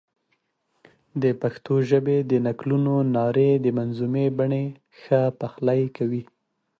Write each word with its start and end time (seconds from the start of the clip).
د 1.21 1.23
پښتو 1.41 1.73
ژبې 1.89 2.17
د 2.29 2.31
نکلونو 2.47 2.93
نارې 3.15 3.51
د 3.63 3.67
منظومې 3.77 4.25
بڼې 4.37 4.65
ښه 5.01 5.19
پخلی 5.39 5.81
کوي. 5.97 6.23